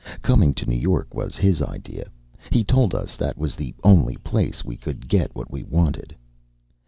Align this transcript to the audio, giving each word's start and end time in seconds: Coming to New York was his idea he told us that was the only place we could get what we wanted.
Coming 0.23 0.55
to 0.55 0.65
New 0.65 0.79
York 0.79 1.13
was 1.13 1.35
his 1.35 1.61
idea 1.61 2.09
he 2.49 2.63
told 2.63 2.95
us 2.95 3.15
that 3.17 3.37
was 3.37 3.53
the 3.53 3.75
only 3.83 4.15
place 4.15 4.65
we 4.65 4.75
could 4.75 5.07
get 5.07 5.35
what 5.35 5.51
we 5.51 5.61
wanted. 5.61 6.15